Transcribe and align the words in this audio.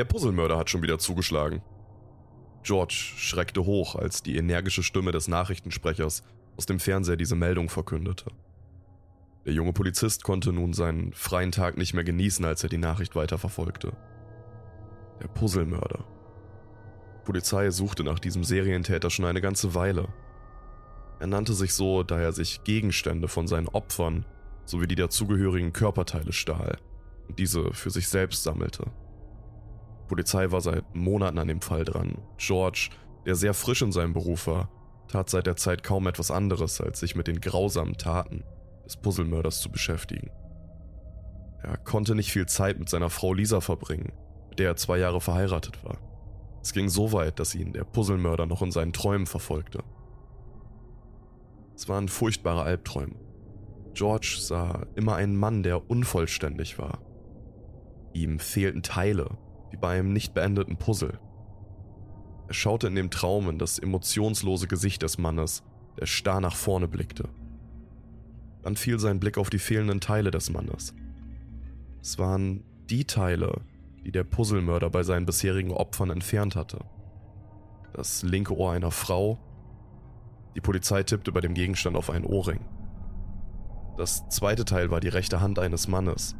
Der 0.00 0.06
Puzzlemörder 0.06 0.56
hat 0.56 0.70
schon 0.70 0.80
wieder 0.80 0.98
zugeschlagen. 0.98 1.60
George 2.62 2.94
schreckte 3.18 3.66
hoch, 3.66 3.96
als 3.96 4.22
die 4.22 4.38
energische 4.38 4.82
Stimme 4.82 5.12
des 5.12 5.28
Nachrichtensprechers 5.28 6.22
aus 6.56 6.64
dem 6.64 6.80
Fernseher 6.80 7.18
diese 7.18 7.36
Meldung 7.36 7.68
verkündete. 7.68 8.30
Der 9.44 9.52
junge 9.52 9.74
Polizist 9.74 10.24
konnte 10.24 10.54
nun 10.54 10.72
seinen 10.72 11.12
freien 11.12 11.52
Tag 11.52 11.76
nicht 11.76 11.92
mehr 11.92 12.02
genießen, 12.02 12.46
als 12.46 12.62
er 12.62 12.70
die 12.70 12.78
Nachricht 12.78 13.14
weiterverfolgte. 13.14 13.92
Der 15.20 15.28
Puzzlemörder. 15.28 16.02
Die 17.18 17.26
Polizei 17.26 17.70
suchte 17.70 18.02
nach 18.02 18.20
diesem 18.20 18.42
Serientäter 18.42 19.10
schon 19.10 19.26
eine 19.26 19.42
ganze 19.42 19.74
Weile. 19.74 20.08
Er 21.18 21.26
nannte 21.26 21.52
sich 21.52 21.74
so, 21.74 22.04
da 22.04 22.18
er 22.18 22.32
sich 22.32 22.64
Gegenstände 22.64 23.28
von 23.28 23.46
seinen 23.46 23.68
Opfern 23.68 24.24
sowie 24.64 24.86
die 24.86 24.94
dazugehörigen 24.94 25.74
Körperteile 25.74 26.32
stahl 26.32 26.78
und 27.28 27.38
diese 27.38 27.74
für 27.74 27.90
sich 27.90 28.08
selbst 28.08 28.44
sammelte. 28.44 28.90
Die 30.10 30.14
Polizei 30.16 30.50
war 30.50 30.60
seit 30.60 30.92
Monaten 30.92 31.38
an 31.38 31.46
dem 31.46 31.60
Fall 31.60 31.84
dran. 31.84 32.18
George, 32.36 32.90
der 33.26 33.36
sehr 33.36 33.54
frisch 33.54 33.80
in 33.80 33.92
seinem 33.92 34.12
Beruf 34.12 34.48
war, 34.48 34.68
tat 35.06 35.30
seit 35.30 35.46
der 35.46 35.54
Zeit 35.54 35.84
kaum 35.84 36.08
etwas 36.08 36.32
anderes, 36.32 36.80
als 36.80 36.98
sich 36.98 37.14
mit 37.14 37.28
den 37.28 37.40
grausamen 37.40 37.96
Taten 37.96 38.42
des 38.84 38.96
Puzzlemörders 38.96 39.60
zu 39.60 39.70
beschäftigen. 39.70 40.32
Er 41.62 41.76
konnte 41.76 42.16
nicht 42.16 42.32
viel 42.32 42.46
Zeit 42.46 42.80
mit 42.80 42.88
seiner 42.88 43.08
Frau 43.08 43.34
Lisa 43.34 43.60
verbringen, 43.60 44.10
mit 44.48 44.58
der 44.58 44.70
er 44.70 44.76
zwei 44.76 44.98
Jahre 44.98 45.20
verheiratet 45.20 45.84
war. 45.84 45.98
Es 46.60 46.72
ging 46.72 46.88
so 46.88 47.12
weit, 47.12 47.38
dass 47.38 47.54
ihn 47.54 47.72
der 47.72 47.84
Puzzlemörder 47.84 48.46
noch 48.46 48.62
in 48.62 48.72
seinen 48.72 48.92
Träumen 48.92 49.28
verfolgte. 49.28 49.84
Es 51.76 51.88
waren 51.88 52.08
furchtbare 52.08 52.62
Albträume. 52.62 53.14
George 53.94 54.38
sah 54.40 54.86
immer 54.96 55.14
einen 55.14 55.36
Mann, 55.36 55.62
der 55.62 55.88
unvollständig 55.88 56.80
war. 56.80 56.98
Ihm 58.12 58.40
fehlten 58.40 58.82
Teile, 58.82 59.38
wie 59.70 59.76
bei 59.76 59.98
einem 59.98 60.12
nicht 60.12 60.34
beendeten 60.34 60.76
Puzzle. 60.76 61.18
Er 62.48 62.54
schaute 62.54 62.88
in 62.88 62.94
dem 62.94 63.10
Traum 63.10 63.48
in 63.48 63.58
das 63.58 63.78
emotionslose 63.78 64.66
Gesicht 64.66 65.02
des 65.02 65.18
Mannes, 65.18 65.62
der 65.98 66.06
starr 66.06 66.40
nach 66.40 66.56
vorne 66.56 66.88
blickte. 66.88 67.28
Dann 68.62 68.76
fiel 68.76 68.98
sein 68.98 69.20
Blick 69.20 69.38
auf 69.38 69.50
die 69.50 69.58
fehlenden 69.58 70.00
Teile 70.00 70.30
des 70.30 70.50
Mannes. 70.50 70.94
Es 72.00 72.18
waren 72.18 72.64
die 72.88 73.04
Teile, 73.04 73.60
die 74.04 74.12
der 74.12 74.24
Puzzlemörder 74.24 74.90
bei 74.90 75.02
seinen 75.02 75.26
bisherigen 75.26 75.70
Opfern 75.70 76.10
entfernt 76.10 76.56
hatte. 76.56 76.84
Das 77.92 78.22
linke 78.22 78.56
Ohr 78.56 78.72
einer 78.72 78.90
Frau. 78.90 79.38
Die 80.54 80.60
Polizei 80.60 81.02
tippte 81.02 81.32
bei 81.32 81.40
dem 81.40 81.54
Gegenstand 81.54 81.96
auf 81.96 82.10
einen 82.10 82.24
Ohrring. 82.24 82.60
Das 83.96 84.28
zweite 84.28 84.64
Teil 84.64 84.90
war 84.90 85.00
die 85.00 85.08
rechte 85.08 85.40
Hand 85.40 85.58
eines 85.58 85.86
Mannes. 85.86 86.34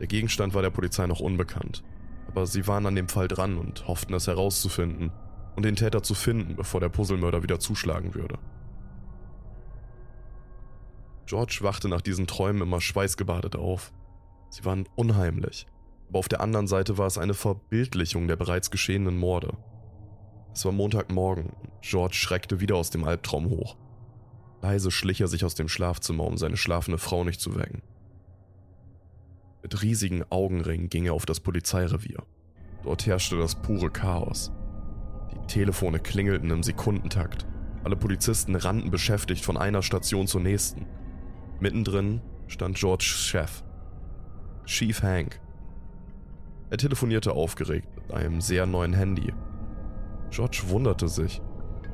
Der 0.00 0.06
Gegenstand 0.06 0.54
war 0.54 0.62
der 0.62 0.70
Polizei 0.70 1.06
noch 1.06 1.20
unbekannt, 1.20 1.84
aber 2.28 2.46
sie 2.46 2.66
waren 2.66 2.86
an 2.86 2.94
dem 2.94 3.08
Fall 3.08 3.28
dran 3.28 3.58
und 3.58 3.86
hofften 3.86 4.14
es 4.14 4.26
herauszufinden 4.26 5.12
und 5.56 5.64
den 5.64 5.76
Täter 5.76 6.02
zu 6.02 6.14
finden, 6.14 6.56
bevor 6.56 6.80
der 6.80 6.88
Puzzlemörder 6.88 7.42
wieder 7.42 7.60
zuschlagen 7.60 8.14
würde. 8.14 8.38
George 11.26 11.58
wachte 11.62 11.88
nach 11.88 12.02
diesen 12.02 12.26
Träumen 12.26 12.62
immer 12.62 12.80
schweißgebadet 12.80 13.56
auf. 13.56 13.92
Sie 14.50 14.64
waren 14.64 14.88
unheimlich, 14.94 15.66
aber 16.08 16.18
auf 16.18 16.28
der 16.28 16.40
anderen 16.40 16.66
Seite 16.66 16.98
war 16.98 17.06
es 17.06 17.18
eine 17.18 17.34
Verbildlichung 17.34 18.28
der 18.28 18.36
bereits 18.36 18.70
geschehenen 18.70 19.16
Morde. 19.16 19.56
Es 20.52 20.64
war 20.64 20.72
Montagmorgen 20.72 21.46
und 21.46 21.70
George 21.80 22.14
schreckte 22.14 22.60
wieder 22.60 22.76
aus 22.76 22.90
dem 22.90 23.04
Albtraum 23.04 23.48
hoch. 23.48 23.76
Leise 24.62 24.90
schlich 24.90 25.20
er 25.20 25.28
sich 25.28 25.44
aus 25.44 25.54
dem 25.54 25.68
Schlafzimmer, 25.68 26.24
um 26.24 26.38
seine 26.38 26.56
schlafende 26.56 26.98
Frau 26.98 27.24
nicht 27.24 27.40
zu 27.40 27.56
wecken. 27.56 27.82
Mit 29.64 29.80
riesigen 29.80 30.24
Augenringen 30.28 30.90
ging 30.90 31.06
er 31.06 31.14
auf 31.14 31.24
das 31.24 31.40
Polizeirevier. 31.40 32.22
Dort 32.82 33.06
herrschte 33.06 33.38
das 33.38 33.54
pure 33.54 33.88
Chaos. 33.88 34.52
Die 35.32 35.46
Telefone 35.46 36.00
klingelten 36.00 36.50
im 36.50 36.62
Sekundentakt. 36.62 37.46
Alle 37.82 37.96
Polizisten 37.96 38.56
rannten 38.56 38.90
beschäftigt 38.90 39.42
von 39.42 39.56
einer 39.56 39.82
Station 39.82 40.26
zur 40.26 40.42
nächsten. 40.42 40.84
Mittendrin 41.60 42.20
stand 42.46 42.76
Georges 42.76 43.06
Chef, 43.06 43.64
Chief 44.66 45.02
Hank. 45.02 45.40
Er 46.68 46.76
telefonierte 46.76 47.32
aufgeregt 47.32 47.88
mit 47.96 48.12
einem 48.12 48.42
sehr 48.42 48.66
neuen 48.66 48.92
Handy. 48.92 49.32
George 50.28 50.64
wunderte 50.66 51.08
sich. 51.08 51.40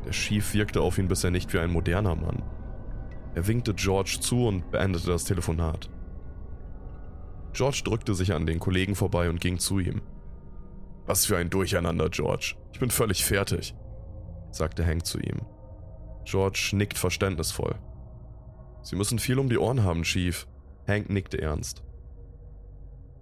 Der 0.04 0.10
Chief 0.10 0.54
wirkte 0.54 0.80
auf 0.80 0.98
ihn 0.98 1.06
bisher 1.06 1.30
nicht 1.30 1.52
wie 1.52 1.60
ein 1.60 1.70
moderner 1.70 2.16
Mann. 2.16 2.42
Er 3.36 3.46
winkte 3.46 3.74
George 3.74 4.18
zu 4.20 4.48
und 4.48 4.72
beendete 4.72 5.06
das 5.06 5.22
Telefonat. 5.22 5.88
George 7.52 7.82
drückte 7.84 8.14
sich 8.14 8.32
an 8.32 8.46
den 8.46 8.60
Kollegen 8.60 8.94
vorbei 8.94 9.28
und 9.28 9.40
ging 9.40 9.58
zu 9.58 9.78
ihm. 9.78 10.02
Was 11.06 11.26
für 11.26 11.36
ein 11.36 11.50
Durcheinander, 11.50 12.08
George. 12.08 12.54
Ich 12.72 12.78
bin 12.78 12.90
völlig 12.90 13.24
fertig, 13.24 13.74
sagte 14.52 14.86
Hank 14.86 15.06
zu 15.06 15.18
ihm. 15.18 15.40
George 16.24 16.70
nickt 16.72 16.98
verständnisvoll. 16.98 17.74
Sie 18.82 18.96
müssen 18.96 19.18
viel 19.18 19.38
um 19.38 19.48
die 19.48 19.58
Ohren 19.58 19.82
haben, 19.82 20.02
Chief. 20.02 20.46
Hank 20.86 21.10
nickte 21.10 21.40
ernst. 21.40 21.82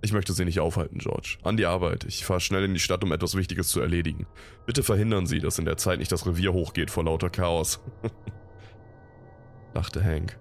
Ich 0.00 0.12
möchte 0.12 0.32
Sie 0.32 0.44
nicht 0.44 0.60
aufhalten, 0.60 0.98
George. 0.98 1.38
An 1.42 1.56
die 1.56 1.66
Arbeit. 1.66 2.04
Ich 2.04 2.24
fahre 2.24 2.40
schnell 2.40 2.64
in 2.64 2.74
die 2.74 2.80
Stadt, 2.80 3.02
um 3.02 3.10
etwas 3.10 3.34
Wichtiges 3.34 3.68
zu 3.68 3.80
erledigen. 3.80 4.26
Bitte 4.64 4.84
verhindern 4.84 5.26
Sie, 5.26 5.40
dass 5.40 5.58
in 5.58 5.64
der 5.64 5.76
Zeit 5.76 5.98
nicht 5.98 6.12
das 6.12 6.26
Revier 6.26 6.52
hochgeht 6.52 6.90
vor 6.90 7.04
lauter 7.04 7.30
Chaos. 7.30 7.80
lachte 9.74 10.04
Hank. 10.04 10.38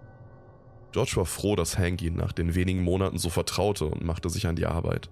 George 0.98 1.18
war 1.18 1.26
froh, 1.28 1.56
dass 1.56 1.78
Hank 1.78 2.02
ihn 2.02 2.16
nach 2.16 2.32
den 2.32 2.56
wenigen 2.56 2.82
Monaten 2.82 3.20
so 3.20 3.30
vertraute 3.30 3.86
und 3.86 4.04
machte 4.04 4.32
sich 4.32 4.48
an 4.48 4.56
die 4.56 4.66
Arbeit. 4.66 5.12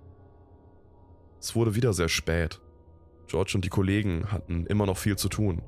Es 1.39 1.55
wurde 1.55 1.75
wieder 1.75 1.93
sehr 1.93 2.09
spät. 2.09 2.59
George 3.27 3.51
und 3.53 3.63
die 3.63 3.69
Kollegen 3.69 4.31
hatten 4.31 4.65
immer 4.65 4.87
noch 4.87 4.97
viel 4.97 5.15
zu 5.15 5.29
tun. 5.29 5.61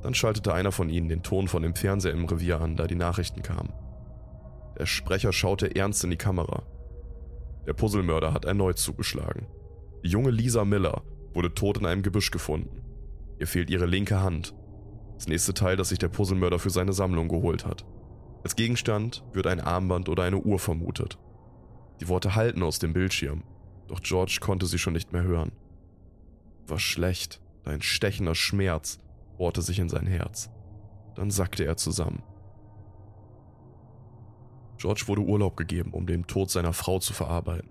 Dann 0.00 0.14
schaltete 0.14 0.54
einer 0.54 0.70
von 0.70 0.88
ihnen 0.88 1.08
den 1.08 1.24
Ton 1.24 1.48
von 1.48 1.64
dem 1.64 1.74
Fernseher 1.74 2.12
im 2.12 2.24
Revier 2.24 2.60
an, 2.60 2.76
da 2.76 2.86
die 2.86 2.94
Nachrichten 2.94 3.42
kamen. 3.42 3.72
Der 4.78 4.86
Sprecher 4.86 5.32
schaute 5.32 5.74
ernst 5.74 6.04
in 6.04 6.10
die 6.10 6.16
Kamera. 6.16 6.62
Der 7.66 7.72
Puzzlemörder 7.72 8.32
hat 8.32 8.44
erneut 8.44 8.78
zugeschlagen. 8.78 9.48
Die 10.04 10.08
junge 10.08 10.30
Lisa 10.30 10.64
Miller 10.64 11.02
wurde 11.32 11.52
tot 11.52 11.78
in 11.78 11.86
einem 11.86 12.04
Gebüsch 12.04 12.30
gefunden. 12.30 12.84
Ihr 13.40 13.48
fehlt 13.48 13.70
ihre 13.70 13.86
linke 13.86 14.20
Hand. 14.20 14.54
Das 15.16 15.26
nächste 15.26 15.52
Teil, 15.52 15.74
das 15.74 15.88
sich 15.88 15.98
der 15.98 16.10
Puzzlemörder 16.10 16.60
für 16.60 16.70
seine 16.70 16.92
Sammlung 16.92 17.26
geholt 17.26 17.66
hat. 17.66 17.84
Als 18.44 18.56
Gegenstand 18.56 19.24
wird 19.32 19.46
ein 19.46 19.60
Armband 19.60 20.10
oder 20.10 20.22
eine 20.22 20.36
Uhr 20.36 20.58
vermutet. 20.58 21.18
Die 22.00 22.08
Worte 22.08 22.34
halten 22.34 22.62
aus 22.62 22.78
dem 22.78 22.92
Bildschirm, 22.92 23.42
doch 23.88 24.02
George 24.02 24.36
konnte 24.40 24.66
sie 24.66 24.78
schon 24.78 24.92
nicht 24.92 25.14
mehr 25.14 25.22
hören. 25.22 25.50
War 26.66 26.78
schlecht, 26.78 27.40
ein 27.64 27.80
stechender 27.80 28.34
Schmerz 28.34 28.98
bohrte 29.38 29.62
sich 29.62 29.78
in 29.78 29.88
sein 29.88 30.06
Herz. 30.06 30.50
Dann 31.14 31.30
sackte 31.30 31.64
er 31.64 31.78
zusammen. 31.78 32.22
George 34.76 35.04
wurde 35.06 35.22
Urlaub 35.22 35.56
gegeben, 35.56 35.92
um 35.92 36.06
den 36.06 36.26
Tod 36.26 36.50
seiner 36.50 36.74
Frau 36.74 36.98
zu 36.98 37.14
verarbeiten. 37.14 37.70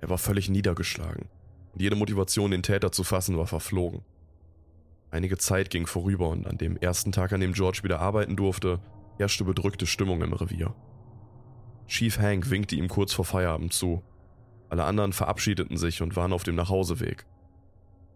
Er 0.00 0.10
war 0.10 0.18
völlig 0.18 0.50
niedergeschlagen 0.50 1.28
und 1.72 1.80
jede 1.80 1.94
Motivation, 1.94 2.50
den 2.50 2.64
Täter 2.64 2.90
zu 2.90 3.04
fassen, 3.04 3.38
war 3.38 3.46
verflogen. 3.46 4.02
Einige 5.12 5.38
Zeit 5.38 5.70
ging 5.70 5.86
vorüber 5.86 6.30
und 6.30 6.46
an 6.48 6.58
dem 6.58 6.76
ersten 6.76 7.12
Tag, 7.12 7.32
an 7.32 7.40
dem 7.40 7.52
George 7.52 7.82
wieder 7.84 8.00
arbeiten 8.00 8.34
durfte, 8.34 8.80
herrschte 9.22 9.44
bedrückte 9.44 9.86
Stimmung 9.86 10.20
im 10.22 10.32
Revier. 10.32 10.74
Chief 11.86 12.18
Hank 12.18 12.50
winkte 12.50 12.74
ihm 12.74 12.88
kurz 12.88 13.12
vor 13.12 13.24
Feierabend 13.24 13.72
zu. 13.72 14.02
Alle 14.68 14.84
anderen 14.84 15.12
verabschiedeten 15.12 15.76
sich 15.76 16.02
und 16.02 16.16
waren 16.16 16.32
auf 16.32 16.42
dem 16.42 16.56
Nachhauseweg. 16.56 17.24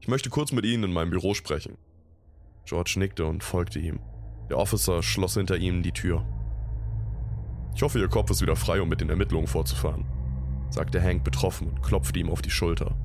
Ich 0.00 0.08
möchte 0.08 0.30
kurz 0.30 0.50
mit 0.50 0.64
Ihnen 0.64 0.84
in 0.84 0.92
meinem 0.92 1.10
Büro 1.10 1.34
sprechen. 1.34 1.78
George 2.64 2.94
nickte 2.96 3.24
und 3.24 3.44
folgte 3.44 3.78
ihm. 3.78 4.00
Der 4.50 4.58
Officer 4.58 5.02
schloss 5.02 5.34
hinter 5.34 5.56
ihm 5.56 5.82
die 5.82 5.92
Tür. 5.92 6.24
Ich 7.74 7.82
hoffe, 7.82 8.00
Ihr 8.00 8.08
Kopf 8.08 8.30
ist 8.30 8.42
wieder 8.42 8.56
frei, 8.56 8.80
um 8.80 8.88
mit 8.88 9.00
den 9.00 9.10
Ermittlungen 9.10 9.46
fortzufahren, 9.46 10.06
sagte 10.70 11.00
Hank 11.00 11.22
betroffen 11.22 11.68
und 11.68 11.82
klopfte 11.82 12.18
ihm 12.18 12.30
auf 12.30 12.42
die 12.42 12.50
Schulter. 12.50 12.96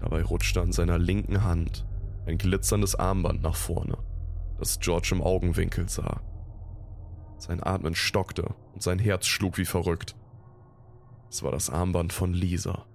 Dabei 0.00 0.22
rutschte 0.22 0.60
an 0.60 0.72
seiner 0.72 0.98
linken 0.98 1.44
Hand 1.44 1.86
ein 2.26 2.36
glitzerndes 2.36 2.94
Armband 2.94 3.42
nach 3.42 3.56
vorne, 3.56 3.96
das 4.58 4.80
George 4.80 5.10
im 5.12 5.22
Augenwinkel 5.22 5.88
sah. 5.88 6.20
Sein 7.38 7.62
Atmen 7.62 7.94
stockte 7.94 8.54
und 8.74 8.82
sein 8.82 8.98
Herz 8.98 9.26
schlug 9.26 9.58
wie 9.58 9.64
verrückt. 9.64 10.14
Es 11.30 11.42
war 11.42 11.50
das 11.50 11.70
Armband 11.70 12.12
von 12.12 12.32
Lisa. 12.32 12.86